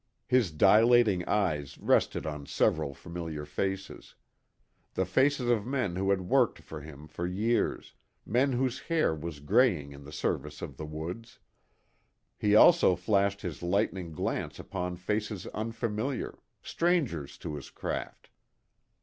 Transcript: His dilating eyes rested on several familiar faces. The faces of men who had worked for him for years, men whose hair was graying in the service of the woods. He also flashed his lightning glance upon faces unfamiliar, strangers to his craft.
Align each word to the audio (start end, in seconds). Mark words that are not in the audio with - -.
His 0.25 0.49
dilating 0.51 1.23
eyes 1.29 1.77
rested 1.77 2.25
on 2.25 2.47
several 2.47 2.95
familiar 2.95 3.45
faces. 3.45 4.15
The 4.95 5.05
faces 5.05 5.47
of 5.47 5.67
men 5.67 5.95
who 5.95 6.09
had 6.09 6.21
worked 6.21 6.57
for 6.63 6.81
him 6.81 7.07
for 7.07 7.27
years, 7.27 7.93
men 8.25 8.53
whose 8.53 8.79
hair 8.79 9.13
was 9.13 9.39
graying 9.39 9.91
in 9.91 10.03
the 10.03 10.11
service 10.11 10.63
of 10.63 10.75
the 10.77 10.87
woods. 10.87 11.37
He 12.35 12.55
also 12.55 12.95
flashed 12.95 13.41
his 13.43 13.61
lightning 13.61 14.11
glance 14.11 14.57
upon 14.57 14.95
faces 14.95 15.45
unfamiliar, 15.45 16.39
strangers 16.63 17.37
to 17.37 17.53
his 17.53 17.69
craft. 17.69 18.31